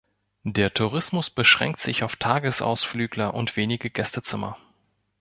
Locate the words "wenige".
3.55-3.91